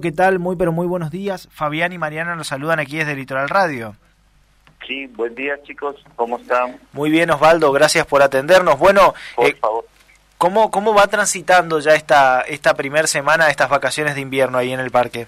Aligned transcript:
¿Qué 0.00 0.12
tal? 0.12 0.38
Muy 0.38 0.54
pero 0.54 0.70
muy 0.70 0.86
buenos 0.86 1.10
días. 1.10 1.48
Fabián 1.50 1.92
y 1.92 1.98
Mariana 1.98 2.36
nos 2.36 2.46
saludan 2.46 2.78
aquí 2.78 2.98
desde 2.98 3.16
Litoral 3.16 3.48
Radio. 3.48 3.96
Sí, 4.86 5.08
buen 5.08 5.34
día 5.34 5.60
chicos, 5.64 5.96
¿cómo 6.14 6.38
están? 6.38 6.78
Muy 6.92 7.10
bien 7.10 7.32
Osvaldo, 7.32 7.72
gracias 7.72 8.06
por 8.06 8.22
atendernos. 8.22 8.78
Bueno, 8.78 9.12
Por 9.34 9.46
eh, 9.48 9.56
favor. 9.60 9.84
¿cómo, 10.38 10.70
¿cómo 10.70 10.94
va 10.94 11.08
transitando 11.08 11.80
ya 11.80 11.96
esta, 11.96 12.42
esta 12.42 12.74
primera 12.74 13.08
semana 13.08 13.46
de 13.46 13.50
estas 13.50 13.68
vacaciones 13.70 14.14
de 14.14 14.20
invierno 14.20 14.56
ahí 14.58 14.72
en 14.72 14.78
el 14.78 14.92
parque? 14.92 15.26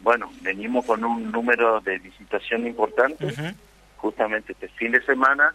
Bueno, 0.00 0.32
venimos 0.40 0.84
con 0.84 1.04
un 1.04 1.30
número 1.30 1.80
de 1.80 2.00
visitación 2.00 2.66
importante. 2.66 3.32
Justamente 3.98 4.50
este 4.54 4.66
fin 4.70 4.90
de 4.90 5.00
semana 5.06 5.54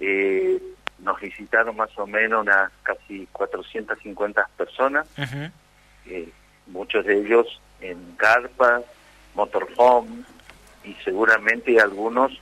eh, 0.00 0.60
nos 0.98 1.20
visitaron 1.20 1.76
más 1.76 1.96
o 1.96 2.08
menos 2.08 2.42
unas 2.42 2.72
casi 2.82 3.24
450 3.30 4.48
personas, 4.56 5.06
Ujú. 5.16 5.48
eh, 6.06 6.28
muchos 6.66 7.04
de 7.04 7.18
ellos 7.18 7.60
en 7.80 7.98
carpas, 8.16 8.82
motorhome 9.34 10.24
y 10.84 10.94
seguramente 11.04 11.80
algunos 11.80 12.32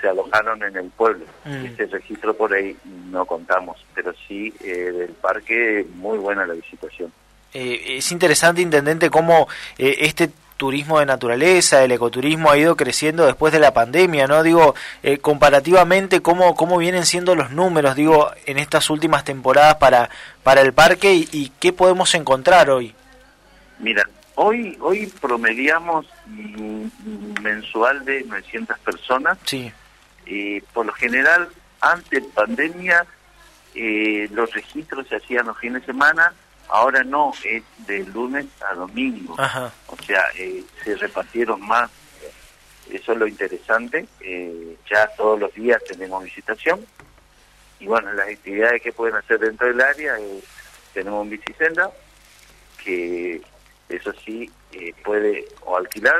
se 0.00 0.08
alojaron 0.08 0.62
en 0.62 0.76
el 0.76 0.90
pueblo. 0.90 1.24
Mm. 1.44 1.66
Este 1.66 1.86
registro 1.86 2.34
por 2.34 2.52
ahí 2.52 2.76
no 3.10 3.24
contamos, 3.24 3.84
pero 3.94 4.12
sí 4.26 4.52
eh, 4.62 4.92
del 4.92 5.12
parque 5.12 5.86
muy 5.94 6.18
buena 6.18 6.46
la 6.46 6.54
visitación. 6.54 7.12
Eh, 7.52 7.98
es 7.98 8.10
interesante, 8.10 8.60
Intendente, 8.60 9.10
cómo 9.10 9.48
eh, 9.78 9.96
este 10.00 10.30
turismo 10.56 11.00
de 11.00 11.06
naturaleza, 11.06 11.82
el 11.82 11.92
ecoturismo 11.92 12.50
ha 12.50 12.56
ido 12.56 12.76
creciendo 12.76 13.26
después 13.26 13.52
de 13.52 13.58
la 13.58 13.72
pandemia, 13.72 14.26
¿no? 14.26 14.42
Digo, 14.42 14.74
eh, 15.02 15.18
comparativamente, 15.18 16.20
¿cómo, 16.20 16.54
¿cómo 16.54 16.78
vienen 16.78 17.06
siendo 17.06 17.34
los 17.34 17.50
números, 17.50 17.96
digo, 17.96 18.30
en 18.46 18.58
estas 18.58 18.90
últimas 18.90 19.24
temporadas 19.24 19.76
para, 19.76 20.10
para 20.42 20.60
el 20.60 20.72
parque 20.72 21.14
y, 21.14 21.28
y 21.32 21.52
qué 21.60 21.72
podemos 21.72 22.14
encontrar 22.14 22.70
hoy? 22.70 22.94
Mira, 23.78 24.08
hoy 24.36 24.76
hoy 24.80 25.06
promediamos 25.20 26.06
mensual 27.42 28.04
de 28.04 28.24
900 28.24 28.78
personas. 28.80 29.38
Sí. 29.44 29.72
Eh, 30.26 30.62
por 30.72 30.86
lo 30.86 30.92
general, 30.92 31.48
antes 31.80 32.22
de 32.22 32.28
pandemia, 32.30 33.06
eh, 33.74 34.28
los 34.32 34.52
registros 34.52 35.06
se 35.08 35.16
hacían 35.16 35.46
los 35.46 35.58
fines 35.58 35.82
de 35.82 35.86
semana. 35.86 36.32
Ahora 36.68 37.04
no, 37.04 37.32
es 37.44 37.62
de 37.86 38.04
lunes 38.04 38.46
a 38.68 38.74
domingo. 38.74 39.34
Ajá. 39.38 39.72
O 39.88 39.96
sea, 40.02 40.22
eh, 40.36 40.64
se 40.82 40.96
repartieron 40.96 41.60
más. 41.60 41.90
Eso 42.90 43.12
es 43.12 43.18
lo 43.18 43.26
interesante. 43.26 44.06
Eh, 44.20 44.76
ya 44.90 45.08
todos 45.16 45.38
los 45.40 45.54
días 45.54 45.82
tenemos 45.84 46.24
visitación. 46.24 46.84
Y 47.80 47.86
bueno, 47.86 48.12
las 48.12 48.28
actividades 48.28 48.82
que 48.82 48.92
pueden 48.92 49.16
hacer 49.16 49.38
dentro 49.38 49.66
del 49.66 49.80
área, 49.80 50.18
eh, 50.18 50.40
tenemos 50.92 51.22
un 51.22 51.30
bicicenda, 51.30 51.90
que 52.82 53.42
eso 53.88 54.12
sí 54.24 54.50
eh, 54.72 54.94
puede 55.04 55.44
o 55.62 55.76
alquilar 55.76 56.14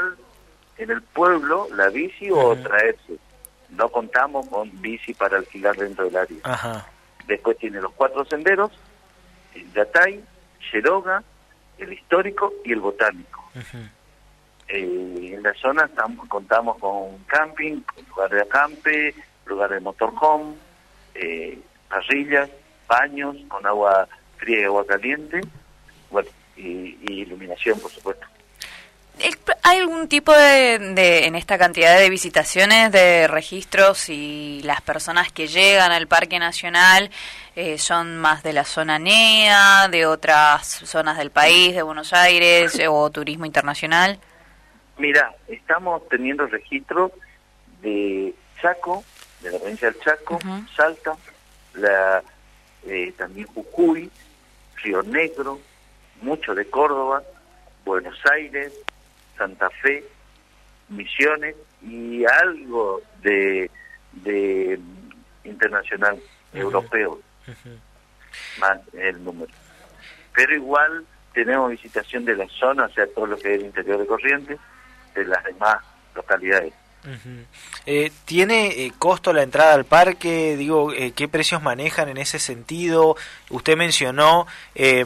en 0.76 0.90
el 0.90 1.02
pueblo 1.02 1.68
la 1.74 1.88
bici 1.88 2.30
o 2.30 2.56
traerse. 2.56 3.18
No 3.70 3.88
contamos 3.88 4.46
con 4.48 4.70
bici 4.80 5.14
para 5.14 5.38
alquilar 5.38 5.76
dentro 5.76 6.04
del 6.04 6.16
área. 6.16 6.38
Ajá. 6.44 6.86
Después 7.26 7.56
tiene 7.58 7.80
los 7.80 7.92
cuatro 7.92 8.24
senderos, 8.26 8.70
el 9.54 9.72
Yatay, 9.72 10.22
Yeroga, 10.72 11.22
el 11.78 11.92
histórico 11.92 12.52
y 12.64 12.72
el 12.72 12.80
botánico. 12.80 13.42
Eh, 14.68 15.34
en 15.34 15.42
la 15.42 15.54
zona 15.54 15.84
estamos, 15.84 16.28
contamos 16.28 16.78
con 16.78 17.18
camping, 17.26 17.80
con 17.80 18.04
lugar 18.08 18.30
de 18.30 18.42
acampe, 18.42 19.14
lugar 19.46 19.70
de 19.70 19.80
motorhome, 19.80 20.54
eh, 21.14 21.58
parrillas, 21.88 22.50
baños 22.86 23.36
con 23.48 23.66
agua 23.66 24.08
fría 24.36 24.60
y 24.60 24.64
agua 24.64 24.86
caliente, 24.86 25.40
bueno, 26.10 26.28
y, 26.56 26.98
y 27.02 27.20
iluminación, 27.22 27.78
por 27.80 27.90
supuesto. 27.90 28.26
¿El- 29.18 29.38
¿Hay 29.62 29.78
algún 29.78 30.08
tipo 30.08 30.32
de, 30.32 30.78
de- 30.78 31.26
en 31.26 31.36
esta 31.36 31.56
cantidad 31.56 31.96
de 31.98 32.10
visitaciones, 32.10 32.90
de 32.92 33.28
registros 33.28 34.08
y 34.08 34.60
las 34.64 34.80
personas 34.82 35.32
que 35.32 35.46
llegan 35.46 35.92
al 35.92 36.06
Parque 36.08 36.38
Nacional 36.38 37.10
eh, 37.56 37.78
son 37.78 38.18
más 38.18 38.42
de 38.42 38.52
la 38.52 38.64
zona 38.64 38.98
NEA, 38.98 39.88
de 39.90 40.06
otras 40.06 40.66
zonas 40.66 41.16
del 41.16 41.30
país, 41.30 41.74
de 41.74 41.82
Buenos 41.82 42.12
Aires 42.12 42.76
o 42.88 43.08
turismo 43.10 43.46
internacional? 43.46 44.18
Mira, 44.98 45.32
estamos 45.48 46.06
teniendo 46.08 46.46
registro 46.46 47.12
de 47.82 48.34
Chaco, 48.60 49.04
de 49.40 49.50
la 49.52 49.58
provincia 49.58 49.90
del 49.90 50.00
Chaco. 50.00 50.38
Salta, 50.76 51.16
la, 51.74 52.22
eh, 52.86 53.12
también 53.16 53.46
Jujuy, 53.48 54.10
Río 54.82 55.02
Negro, 55.04 55.60
mucho 56.24 56.54
de 56.54 56.64
Córdoba, 56.68 57.22
Buenos 57.84 58.18
Aires, 58.32 58.72
Santa 59.36 59.68
Fe, 59.70 60.04
Misiones 60.88 61.54
y 61.82 62.24
algo 62.24 63.02
de, 63.22 63.70
de 64.12 64.78
internacional, 65.44 66.18
europeo, 66.52 67.20
más 68.58 68.80
el 68.94 69.22
número. 69.22 69.52
Pero 70.34 70.54
igual 70.54 71.04
tenemos 71.32 71.70
visitación 71.70 72.24
de 72.24 72.36
la 72.36 72.48
zona, 72.48 72.86
o 72.86 72.90
sea, 72.90 73.06
todo 73.14 73.26
lo 73.26 73.36
que 73.36 73.54
es 73.54 73.60
el 73.60 73.66
interior 73.66 73.98
de 73.98 74.06
Corrientes, 74.06 74.58
de 75.14 75.24
las 75.26 75.44
demás 75.44 75.76
localidades. 76.14 76.72
Eh, 77.84 78.10
¿Tiene 78.24 78.68
eh, 78.68 78.92
costo 78.98 79.32
la 79.34 79.42
entrada 79.42 79.74
al 79.74 79.84
parque? 79.84 80.56
Digo, 80.56 80.90
eh, 80.92 81.12
¿qué 81.12 81.28
precios 81.28 81.62
manejan 81.62 82.08
en 82.08 82.16
ese 82.16 82.38
sentido? 82.38 83.16
Usted 83.50 83.76
mencionó 83.76 84.46
eh, 84.74 85.04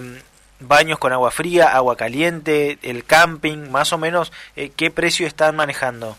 baños 0.61 0.99
con 0.99 1.13
agua 1.13 1.31
fría, 1.31 1.75
agua 1.75 1.97
caliente, 1.97 2.79
el 2.83 3.05
camping, 3.05 3.71
más 3.71 3.93
o 3.93 3.99
menos, 3.99 4.33
eh, 4.57 4.71
¿qué 4.77 4.91
precio 4.91 5.27
están 5.27 5.57
manejando? 5.57 6.17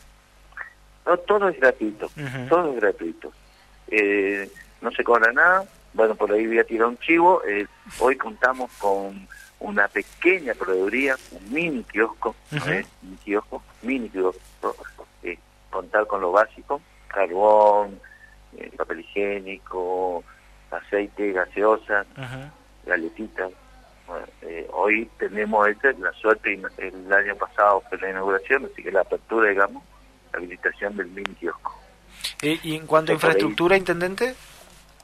No, 1.05 1.17
todo 1.17 1.49
es 1.49 1.59
gratuito, 1.59 2.11
todo 2.49 2.71
es 2.73 2.79
gratuito. 2.81 3.31
Eh, 3.87 4.49
no 4.81 4.91
se 4.91 5.03
cobra 5.03 5.31
nada, 5.33 5.63
bueno, 5.93 6.15
por 6.15 6.31
ahí 6.31 6.45
voy 6.45 6.59
a 6.59 6.63
tirar 6.63 6.87
un 6.87 6.97
chivo. 6.99 7.41
eh, 7.47 7.65
hoy 7.99 8.15
contamos 8.15 8.71
con 8.77 9.27
una 9.59 9.87
pequeña 9.87 10.53
proveeduría, 10.53 11.15
un 11.31 11.51
mini 11.51 11.83
kiosco, 11.83 12.35
¿no 12.51 12.57
Ujú. 12.59 12.69
es? 12.71 12.87
Un 13.03 13.17
kiosco, 13.17 13.63
mini 13.81 14.09
kiosco, 14.09 14.75
eh, 15.23 15.37
contar 15.69 16.05
con 16.07 16.21
lo 16.21 16.31
básico, 16.31 16.79
carbón, 17.07 17.99
eh, 18.57 18.71
papel 18.77 18.99
higiénico, 19.01 20.23
aceite, 20.71 21.31
gaseosa, 21.31 22.05
Ujú. 22.15 22.51
galletitas. 22.85 23.51
Bueno, 24.09 24.25
eh, 24.41 24.67
hoy 24.73 25.07
tenemos 25.19 25.67
esta, 25.67 25.91
la 25.93 26.11
suerte, 26.13 26.59
el 26.79 27.13
año 27.13 27.35
pasado 27.35 27.83
fue 27.87 27.99
la 27.99 28.09
inauguración, 28.09 28.65
así 28.65 28.81
que 28.81 28.91
la 28.91 29.01
apertura, 29.01 29.49
digamos, 29.49 29.83
la 30.33 30.39
habilitación 30.39 30.97
del 30.97 31.07
mini 31.07 31.35
kiosco. 31.35 31.79
Eh, 32.41 32.59
¿Y 32.63 32.75
en 32.75 32.87
cuanto 32.87 33.11
a 33.11 33.15
por 33.15 33.25
ahí. 33.25 33.29
infraestructura, 33.29 33.77
Intendente? 33.77 34.35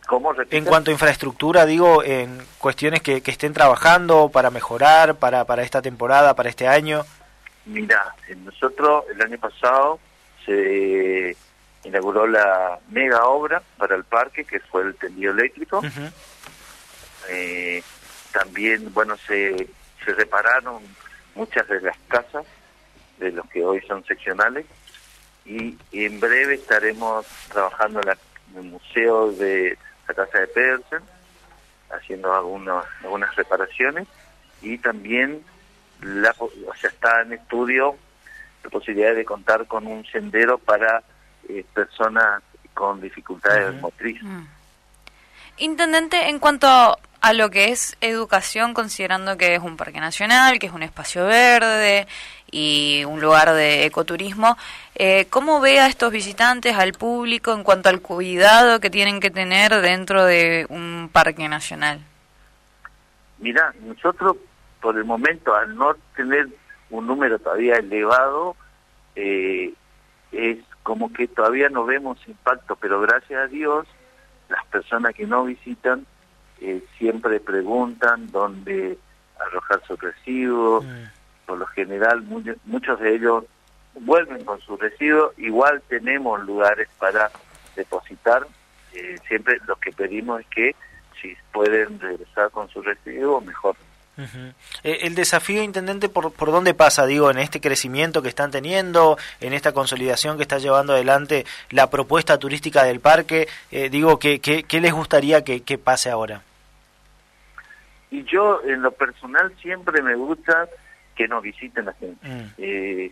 ¿Cómo 0.08 0.34
En 0.52 0.66
cuanto 0.66 0.90
a 0.90 0.94
infraestructura, 0.94 1.66
digo, 1.66 2.04
en 2.04 2.40
cuestiones 2.60 3.02
que, 3.02 3.22
que 3.22 3.32
estén 3.32 3.54
trabajando 3.54 4.30
para 4.30 4.50
mejorar, 4.52 5.16
para, 5.16 5.46
para 5.46 5.64
esta 5.64 5.82
temporada, 5.82 6.36
para 6.36 6.50
este 6.50 6.68
año. 6.68 7.04
Mira, 7.66 8.14
nosotros 8.44 9.06
el 9.12 9.22
año 9.22 9.38
pasado 9.40 10.00
se 10.46 11.36
inauguró 11.84 12.28
la 12.28 12.80
mega 12.90 13.26
obra 13.26 13.62
para 13.78 13.96
el 13.96 14.04
parque, 14.04 14.46
que 14.46 14.60
fue 14.60 14.84
el 14.84 14.96
tendido 14.96 15.32
eléctrico. 15.32 15.82
Eh, 17.30 17.82
también, 18.40 18.94
bueno, 18.94 19.16
se, 19.28 19.68
se 20.04 20.14
repararon 20.14 20.84
muchas 21.36 21.68
de 21.70 21.80
las 21.82 21.98
casas 22.10 22.46
de 23.18 23.32
los 23.32 23.48
que 23.50 23.64
hoy 23.64 23.82
son 23.88 24.04
seccionales 24.06 24.66
y 25.46 25.78
en 25.94 26.20
breve 26.20 26.56
estaremos 26.56 27.26
trabajando 27.52 28.02
en, 28.02 28.08
la- 28.08 28.18
en 28.52 28.58
el 28.58 28.64
museo 28.72 29.32
de 29.32 29.78
la 30.08 30.14
casa 30.14 30.40
de 30.40 30.48
Pedersen, 30.48 31.00
haciendo 31.92 32.34
algunas, 32.36 32.86
algunas 33.04 33.34
reparaciones 33.36 34.08
y 34.62 34.78
también 34.80 35.44
la, 36.02 36.34
po- 36.34 36.52
o 36.68 36.76
sea, 36.76 36.90
está 36.90 37.22
en 37.22 37.34
estudio 37.34 37.96
la 38.64 38.70
posibilidad 38.70 39.16
de 39.16 39.24
contar 39.24 39.66
con 39.68 39.88
un 39.88 40.06
sendero 40.08 40.58
para 40.58 41.04
eh, 41.48 41.64
personas 41.74 42.42
con 42.74 43.00
dificultades 43.00 43.70
Ujú. 43.72 43.82
motrices. 43.82 44.24
Mm. 44.24 44.46
Intendente, 45.58 46.28
en 46.28 46.40
cuanto 46.40 46.98
a 47.22 47.34
lo 47.34 47.50
que 47.50 47.70
es 47.70 47.98
educación, 48.02 48.74
considerando 48.74 49.38
que 49.38 49.56
es 49.56 49.62
un 49.62 49.78
parque 49.78 50.00
nacional, 50.00 50.60
que 50.60 50.68
es 50.68 50.74
un 50.74 50.84
espacio 50.84 51.26
verde 51.26 52.08
y 52.52 53.04
un 53.06 53.20
lugar 53.22 53.54
de 53.54 53.86
ecoturismo, 53.86 54.58
eh, 54.96 55.28
¿cómo 55.30 55.60
ve 55.60 55.80
a 55.80 55.88
estos 55.88 56.12
visitantes, 56.12 56.76
al 56.76 56.94
público, 56.94 57.54
en 57.54 57.64
cuanto 57.64 57.90
al 57.90 58.02
cuidado 58.02 58.80
que 58.80 58.90
tienen 58.90 59.20
que 59.20 59.32
tener 59.32 59.82
dentro 59.82 60.26
de 60.26 60.66
un 60.70 61.10
parque 61.12 61.48
nacional? 61.50 62.00
Mira, 63.40 63.74
nosotros 63.82 64.38
por 64.82 64.98
el 64.98 65.04
momento, 65.04 65.56
al 65.56 65.76
no 65.76 65.96
tener 66.16 66.48
un 66.92 67.08
número 67.08 67.40
todavía 67.40 67.76
elevado, 67.78 68.56
eh, 69.16 69.74
es 70.32 70.60
como 70.84 71.12
que 71.12 71.28
todavía 71.28 71.70
no 71.70 71.86
vemos 71.86 72.20
impacto, 72.28 72.76
pero 72.76 73.02
gracias 73.02 73.42
a 73.42 73.48
Dios, 73.48 73.88
las 74.48 74.64
personas 74.68 75.16
que 75.16 75.26
no 75.26 75.44
visitan 75.46 76.06
eh, 76.62 76.84
siempre 76.98 77.40
preguntan 77.40 78.32
dónde 78.32 78.98
arrojar 79.40 79.82
sus 79.86 80.00
residuos, 80.00 80.86
por 81.46 81.58
lo 81.58 81.66
general 81.68 82.24
muchos 82.66 83.00
de 83.00 83.16
ellos 83.16 83.44
vuelven 83.94 84.44
con 84.44 84.60
sus 84.62 84.80
residuos, 84.80 85.38
igual 85.38 85.82
tenemos 85.88 86.44
lugares 86.46 86.88
para 87.00 87.32
depositar, 87.76 88.48
eh, 88.94 89.18
siempre 89.28 89.60
lo 89.68 89.76
que 89.78 89.92
pedimos 89.92 90.42
es 90.42 90.48
que 90.48 90.76
si 91.22 91.36
pueden 91.52 92.00
regresar 92.00 92.52
con 92.52 92.70
sus 92.70 92.86
residuos, 92.86 93.44
mejor. 93.46 93.76
Eh, 94.18 95.00
el 95.02 95.16
desafío, 95.16 95.62
intendente, 95.62 96.10
por, 96.10 96.32
¿por 96.32 96.52
dónde 96.52 96.74
pasa? 96.74 97.06
Digo, 97.06 97.30
en 97.30 97.38
este 97.38 97.60
crecimiento 97.60 98.22
que 98.22 98.30
están 98.30 98.52
teniendo, 98.52 99.18
en 99.42 99.54
esta 99.54 99.74
consolidación 99.74 100.38
que 100.38 100.44
está 100.44 100.58
llevando 100.58 100.94
adelante 100.94 101.46
la 101.70 101.90
propuesta 101.90 102.38
turística 102.38 102.84
del 102.84 103.00
parque, 103.00 103.48
eh, 103.72 103.90
digo, 103.90 104.18
¿qué, 104.20 104.40
qué, 104.40 104.64
qué 104.64 104.80
les 104.80 104.94
gustaría 104.94 105.44
que, 105.44 105.64
que, 105.64 105.78
pase 105.78 106.10
ahora? 106.10 106.42
Y 108.12 108.24
yo, 108.24 108.62
en 108.64 108.82
lo 108.82 108.92
personal, 108.92 109.54
siempre 109.62 110.02
me 110.02 110.16
gusta 110.16 110.68
que 111.16 111.28
nos 111.28 111.44
visiten 111.44 111.86
la 111.86 111.94
gente. 111.94 112.28
Mm. 112.28 112.54
Es 112.58 113.12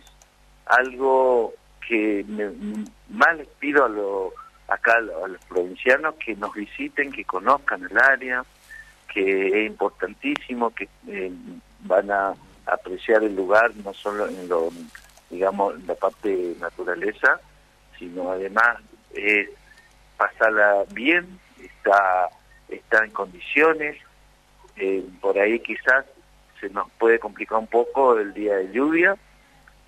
algo 0.66 1.52
que 1.86 2.24
me, 2.26 2.50
más 3.10 3.36
les 3.36 3.48
pido 3.48 3.84
a 3.84 3.88
lo, 3.88 4.32
acá 4.68 4.94
a 4.96 5.28
los 5.28 5.44
provincianos 5.46 6.14
que 6.14 6.34
nos 6.36 6.54
visiten, 6.54 7.12
que 7.12 7.24
conozcan 7.24 7.84
el 7.84 7.98
área, 7.98 8.44
que 9.14 9.46
es 9.46 9.66
importantísimo, 9.70 10.74
que 10.74 10.88
eh, 11.06 11.32
van 11.80 12.10
a 12.10 12.34
apreciar 12.66 13.22
el 13.22 13.36
lugar 13.36 13.70
no 13.76 13.94
solo 13.94 14.26
en 14.26 14.48
lo, 14.48 14.70
digamos, 15.30 15.76
en 15.76 15.86
la 15.86 15.94
parte 15.94 16.28
de 16.28 16.56
naturaleza, 16.60 17.40
sino 17.96 18.32
además 18.32 18.78
es 19.14 19.48
pasarla 20.16 20.84
bien, 20.92 21.38
está, 21.62 22.28
está 22.68 23.04
en 23.04 23.12
condiciones, 23.12 23.96
eh, 24.76 25.04
por 25.20 25.38
ahí 25.38 25.60
quizás 25.60 26.04
se 26.60 26.68
nos 26.70 26.90
puede 26.98 27.20
complicar 27.20 27.58
un 27.58 27.68
poco 27.68 28.18
el 28.18 28.34
día 28.34 28.56
de 28.56 28.72
lluvia, 28.72 29.16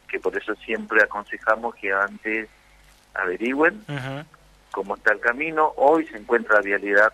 que 0.09 0.21
por 0.21 0.37
eso 0.37 0.55
siempre 0.65 1.03
aconsejamos 1.03 1.75
que 1.75 1.93
antes 1.93 2.49
averigüen 3.15 3.83
cómo 4.71 4.95
está 4.95 5.13
el 5.13 5.21
camino. 5.21 5.73
Hoy 5.77 6.07
se 6.07 6.19
encuentra 6.19 6.57
la 6.57 6.61
vialidad 6.61 7.13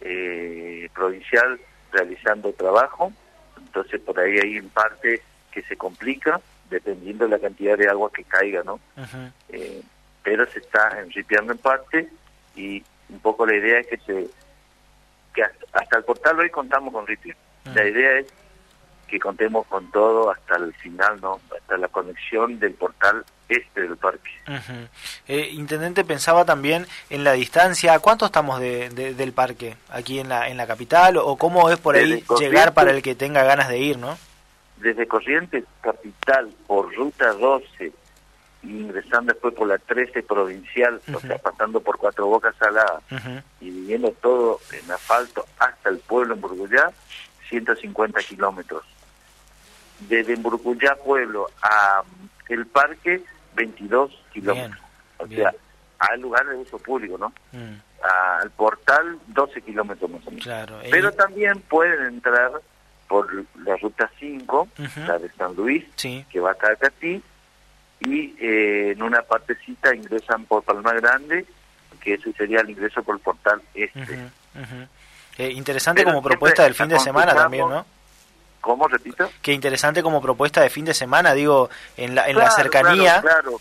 eh, 0.00 0.88
provincial 0.94 1.60
realizando 1.92 2.52
trabajo, 2.52 3.12
entonces 3.56 4.00
por 4.00 4.18
ahí 4.18 4.38
hay 4.38 4.56
en 4.56 4.68
parte 4.68 5.22
que 5.50 5.62
se 5.62 5.76
complica 5.76 6.40
dependiendo 6.70 7.24
de 7.24 7.30
la 7.30 7.38
cantidad 7.38 7.78
de 7.78 7.88
agua 7.88 8.10
que 8.12 8.24
caiga, 8.24 8.62
¿no? 8.62 8.78
Eh, 9.48 9.82
pero 10.22 10.46
se 10.50 10.58
está 10.58 11.00
enripiando 11.00 11.52
en 11.52 11.58
parte 11.58 12.08
y 12.54 12.84
un 13.08 13.20
poco 13.20 13.46
la 13.46 13.56
idea 13.56 13.80
es 13.80 13.86
que 13.86 13.96
se 13.98 14.28
que 15.34 15.42
hasta, 15.42 15.98
el 15.98 16.04
portal 16.04 16.38
hoy 16.40 16.50
contamos 16.50 16.92
con 16.92 17.06
ripio. 17.06 17.34
La 17.74 17.86
idea 17.86 18.18
es 18.18 18.26
que 19.06 19.18
contemos 19.18 19.66
con 19.66 19.90
todo 19.90 20.30
hasta 20.30 20.56
el 20.56 20.74
final, 20.74 21.20
¿no? 21.20 21.40
Hasta 21.56 21.76
la 21.76 21.88
conexión 21.88 22.58
del 22.58 22.74
portal 22.74 23.24
este 23.48 23.82
del 23.82 23.96
parque. 23.96 24.30
eh, 25.26 25.48
Intendente, 25.52 26.04
pensaba 26.04 26.44
también 26.44 26.86
en 27.10 27.24
la 27.24 27.32
distancia. 27.32 27.98
¿Cuánto 27.98 28.26
estamos 28.26 28.60
de, 28.60 28.90
del 28.90 29.32
parque? 29.32 29.76
¿Aquí 29.90 30.18
en 30.20 30.28
la, 30.28 30.48
en 30.48 30.56
la 30.56 30.66
capital? 30.66 31.16
¿O 31.16 31.36
cómo 31.36 31.70
es 31.70 31.78
por 31.78 31.96
ahí 31.96 32.24
llegar 32.38 32.74
para 32.74 32.90
el 32.90 33.02
que 33.02 33.14
tenga 33.14 33.42
ganas 33.44 33.68
de 33.68 33.78
ir, 33.78 33.98
no? 33.98 34.18
Desde 34.76 35.08
Corrientes 35.08 35.64
Capital, 35.80 36.50
por 36.66 36.94
ruta 36.94 37.32
12, 37.32 37.92
ingresando 38.62 39.32
después 39.32 39.54
por 39.54 39.66
la 39.66 39.78
13 39.78 40.22
provincial, 40.22 41.00
o 41.12 41.18
sea, 41.20 41.38
pasando 41.38 41.80
por 41.80 41.96
Cuatro 41.98 42.26
Bocas 42.26 42.54
Saladas 42.56 43.02
y 43.60 43.70
viviendo 43.70 44.12
todo 44.20 44.60
en 44.72 44.90
asfalto 44.90 45.44
hasta 45.58 45.88
el 45.88 45.98
pueblo 45.98 46.34
en 46.34 46.40
Burgullá, 46.40 46.92
150 47.48 48.20
kilómetros. 48.22 48.84
Desde 50.00 50.36
Burgullá 50.36 50.94
Pueblo 50.94 51.50
a 51.60 52.02
el 52.48 52.66
parque, 52.66 53.20
22 53.58 54.10
kilómetros. 54.32 54.80
o 55.18 55.26
sea, 55.26 55.52
al 55.98 56.20
lugar 56.20 56.46
de 56.46 56.56
uso 56.56 56.78
público, 56.78 57.18
¿no? 57.18 57.32
Mm. 57.52 57.74
Al 58.40 58.50
portal, 58.52 59.18
12 59.26 59.62
kilómetros 59.62 60.10
más 60.10 60.26
o 60.26 60.30
menos. 60.30 60.44
Claro, 60.44 60.78
Pero 60.90 61.12
también 61.12 61.60
pueden 61.62 62.06
entrar 62.06 62.52
por 63.08 63.28
la 63.64 63.76
ruta 63.76 64.08
5, 64.20 64.68
la 65.06 65.18
de 65.18 65.30
San 65.32 65.56
Luis, 65.56 65.84
que 65.96 66.40
va 66.40 66.52
a 66.52 66.54
Cacatí, 66.54 67.20
y 68.00 68.36
eh, 68.38 68.92
en 68.92 69.02
una 69.02 69.22
partecita 69.22 69.94
ingresan 69.94 70.44
por 70.44 70.62
Palma 70.62 70.92
Grande, 70.92 71.44
que 72.00 72.14
ese 72.14 72.32
sería 72.34 72.60
el 72.60 72.70
ingreso 72.70 73.02
por 73.02 73.16
el 73.16 73.20
portal 73.20 73.60
este. 73.74 74.30
Eh, 75.38 75.50
interesante 75.52 76.04
como 76.04 76.22
propuesta 76.22 76.62
del 76.62 76.74
fin 76.74 76.88
de 76.88 77.00
semana 77.00 77.34
también, 77.34 77.68
¿no? 77.68 77.84
¿Cómo, 78.68 78.86
repito? 78.86 79.30
Qué 79.40 79.54
interesante 79.54 80.02
como 80.02 80.20
propuesta 80.20 80.60
de 80.60 80.68
fin 80.68 80.84
de 80.84 80.92
semana, 80.92 81.32
digo, 81.32 81.70
en 81.96 82.14
la, 82.14 82.28
en 82.28 82.36
la 82.36 82.50
cercanía. 82.50 83.22
Claro, 83.22 83.58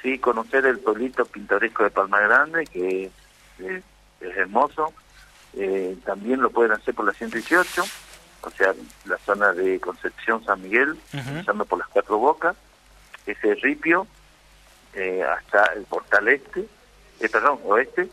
sí, 0.00 0.18
conocer 0.18 0.64
el 0.64 0.78
pueblito 0.78 1.26
pintoresco 1.26 1.84
de 1.84 1.90
Palma 1.90 2.18
Grande, 2.20 2.64
que 2.64 3.10
es, 3.58 3.82
hermoso. 4.22 4.94
Eh, 5.52 5.98
también 6.02 6.40
lo 6.40 6.48
pueden 6.48 6.72
hacer 6.72 6.94
por 6.94 7.04
la 7.04 7.12
118, 7.12 7.84
o 8.40 8.50
sea, 8.52 8.72
la 9.04 9.18
zona 9.18 9.52
de 9.52 9.78
Concepción 9.80 10.42
San 10.42 10.62
Miguel, 10.62 10.98
pasando 11.12 11.66
por 11.66 11.80
las 11.80 11.88
cuatro 11.88 12.16
bocas, 12.16 12.56
ese 13.26 13.54
ripio, 13.56 14.06
eh, 14.94 15.22
hasta 15.22 15.74
el 15.74 15.82
portal 15.82 16.26
este, 16.26 16.60
eh, 17.20 17.28
perdón, 17.28 17.60
oeste, 17.66 18.08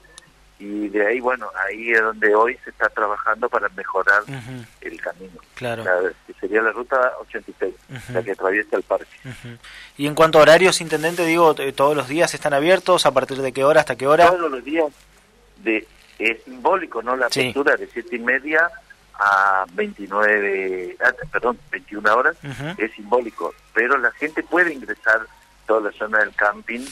y 0.58 0.88
de 0.88 1.06
ahí, 1.06 1.20
bueno, 1.20 1.50
ahí 1.68 1.92
es 1.92 2.02
donde 2.02 2.34
hoy 2.34 2.58
se 2.64 2.70
está 2.70 2.88
trabajando 2.90 3.50
para 3.50 3.68
mejorar 3.70 4.24
el 4.82 5.02
camino. 5.02 5.40
Claro. 5.56 5.84
que 6.28 6.34
sería 6.40 6.62
la 6.62 6.72
ruta 6.72 7.14
86, 7.22 7.74
la 8.14 8.24
que 8.24 8.32
atraviesa 8.32 8.78
el 8.78 8.84
parque. 8.84 9.18
Y 9.98 10.08
en 10.08 10.16
cuanto 10.16 10.40
a 10.40 10.44
horarios, 10.44 10.80
intendente, 10.82 11.26
digo, 11.26 11.56
¿todos 11.56 11.96
los 11.96 12.08
días 12.08 12.34
están 12.34 12.54
abiertos? 12.54 13.06
¿A 13.06 13.12
partir 13.12 13.38
de 13.42 13.52
qué 13.52 13.64
hora 13.64 13.82
hasta 13.82 13.96
qué 13.96 14.08
hora? 14.08 14.30
Todos 14.30 14.52
los 14.52 14.64
días. 14.64 14.92
De, 15.58 15.88
es 16.20 16.44
simbólico, 16.44 17.02
¿no? 17.02 17.16
La 17.16 17.28
apertura 17.28 17.76
de 17.76 17.88
siete 17.88 18.16
y 18.16 18.20
media 18.20 18.70
a 19.18 19.66
29, 19.74 20.98
ah, 21.04 21.14
perdón, 21.32 21.58
21 21.72 22.16
horas, 22.16 22.38
es 22.78 22.92
simbólico, 22.94 23.54
pero 23.74 23.98
la 23.98 24.12
gente 24.12 24.44
puede 24.44 24.74
ingresar 24.74 25.26
toda 25.66 25.90
la 25.90 25.98
zona 25.98 26.20
del 26.20 26.34
camping 26.36 26.86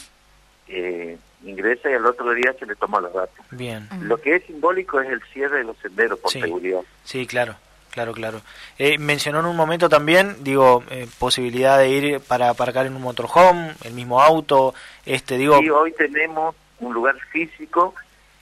eh, 0.67 1.17
ingresa 1.45 1.89
y 1.89 1.93
al 1.93 2.05
otro 2.05 2.31
día 2.33 2.53
se 2.57 2.65
le 2.65 2.75
toma 2.75 3.01
los 3.01 3.13
datos. 3.13 3.45
Bien. 3.51 3.87
Lo 4.01 4.17
que 4.17 4.35
es 4.35 4.43
simbólico 4.45 4.99
es 4.99 5.09
el 5.09 5.21
cierre 5.33 5.59
de 5.59 5.63
los 5.65 5.77
senderos 5.77 6.19
por 6.19 6.31
seguridad. 6.31 6.81
Sí, 7.03 7.25
claro. 7.27 7.55
Claro, 7.93 8.11
claro. 8.11 8.41
Eh, 8.79 8.97
mencionó 8.97 9.41
en 9.41 9.45
un 9.45 9.55
momento 9.55 9.87
también, 9.87 10.37
digo, 10.43 10.83
eh, 10.89 11.07
posibilidad 11.19 11.77
de 11.77 11.89
ir 11.89 12.19
para 12.21 12.49
aparcar 12.49 12.87
en 12.87 12.95
un 12.95 13.03
motorhome, 13.03 13.75
el 13.83 13.93
mismo 13.93 14.19
auto, 14.19 14.73
este, 15.05 15.37
digo... 15.37 15.59
Sí, 15.59 15.69
hoy 15.69 15.91
tenemos 15.91 16.55
un 16.79 16.91
lugar 16.91 17.15
físico 17.31 17.93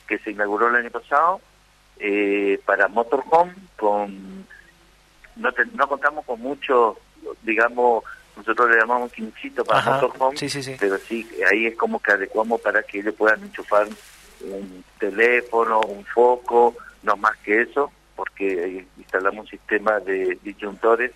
que 0.07 0.19
se 0.19 0.31
inauguró 0.31 0.69
el 0.69 0.75
año 0.75 0.89
pasado 0.89 1.41
eh, 1.99 2.61
para 2.65 2.87
motorhome, 2.87 3.53
con... 3.75 4.45
No, 5.35 5.49
no 5.73 5.87
contamos 5.89 6.23
con 6.25 6.39
mucho, 6.39 6.97
digamos, 7.41 8.05
nosotros 8.35 8.69
le 8.69 8.77
llamamos 8.77 9.11
quinchito 9.11 9.63
para 9.63 10.01
motorhome, 10.01 10.37
pero 10.79 10.97
sí, 10.97 11.27
ahí 11.51 11.67
es 11.67 11.75
como 11.75 11.99
que 11.99 12.11
adecuamos 12.11 12.61
para 12.61 12.81
que 12.83 12.99
ellos 12.99 13.13
puedan 13.15 13.43
enchufar 13.43 13.87
un 14.41 14.83
teléfono, 14.99 15.81
un 15.81 16.05
foco, 16.05 16.75
no 17.03 17.15
más 17.17 17.37
que 17.37 17.61
eso, 17.61 17.91
porque 18.15 18.85
instalamos 18.97 19.45
un 19.45 19.47
sistema 19.47 19.99
de 19.99 20.37
disyuntores 20.43 21.11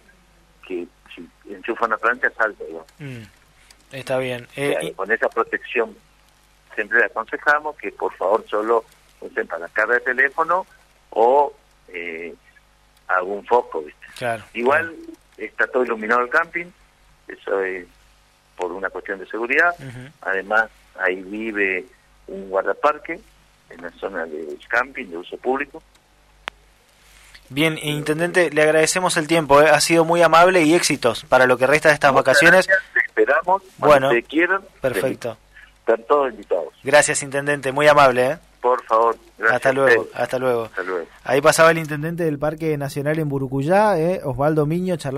que 0.67 0.88
si 1.15 1.27
enchufan 1.50 1.91
la 1.91 1.98
plancha 1.98 2.29
salta. 2.31 2.63
Mm, 3.00 3.24
está 3.91 4.17
bien. 4.17 4.48
Eh, 4.55 4.93
con 4.95 5.12
esa 5.12 5.29
protección 5.29 5.95
siempre 6.75 7.00
le 7.00 7.05
aconsejamos 7.05 7.75
que 7.77 7.91
por 7.91 8.13
favor 8.15 8.45
solo 8.48 8.84
usen 9.22 9.48
para 9.48 9.62
la 9.62 9.69
carga 9.69 9.95
de 9.95 10.01
teléfono 10.01 10.65
o 11.12 11.53
eh, 11.88 12.34
algún 13.07 13.45
foco. 13.45 13.81
¿viste? 13.81 14.05
Claro, 14.17 14.43
Igual 14.53 14.95
está 15.38 15.67
todo 15.67 15.84
iluminado 15.84 16.22
el 16.22 16.29
camping, 16.29 16.67
eso 17.27 17.62
es 17.62 17.86
por 18.55 18.72
una 18.72 18.89
cuestión 18.89 19.20
de 19.20 19.27
seguridad. 19.27 19.75
Además, 20.22 20.70
ahí 21.00 21.22
vive 21.22 21.86
un 22.27 22.50
guardaparque 22.50 23.20
en 23.70 23.82
la 23.82 23.89
zona 23.91 24.25
de 24.25 24.58
camping 24.67 25.08
de 25.08 25.17
uso 25.17 25.38
público. 25.38 25.82
Bien, 27.50 27.77
Intendente, 27.82 28.50
le 28.50 28.62
agradecemos 28.63 29.17
el 29.17 29.27
tiempo, 29.27 29.62
¿eh? 29.62 29.70
ha 29.70 29.79
sido 29.79 30.03
muy 30.03 30.22
amable 30.24 30.63
y 30.63 30.74
éxitos 30.74 31.25
para 31.25 31.46
lo 31.46 31.58
que 31.58 31.67
resta 31.67 31.89
de 31.89 31.94
estas 31.94 32.13
vacaciones. 32.13 32.67
esperamos, 33.08 33.62
bueno, 33.77 34.10
que 34.10 34.24
quieran. 34.24 34.62
Perfecto. 34.82 35.38
Están 35.79 36.03
todos 36.08 36.32
invitados. 36.32 36.74
Gracias, 36.84 37.22
Intendente, 37.22 37.72
muy 37.72 37.88
amable. 37.88 38.32
¿eh? 38.32 38.38
Por 38.62 38.84
favor. 38.86 39.15
hasta 39.51 39.72
luego, 39.72 40.08
hasta 40.15 40.39
luego. 40.39 40.63
Hasta 40.63 40.82
luego. 40.82 41.05
Ahí 41.24 41.39
pasaba 41.39 41.70
el 41.70 41.77
Intendente 41.77 42.24
del 42.24 42.39
Parque 42.39 42.75
Nacional 42.79 43.20
en 43.20 43.29
Burucuyá, 43.29 44.00
¿eh? 44.00 44.22
Osvaldo 44.24 44.65
Miño, 44.65 44.96
charlando. 44.96 45.13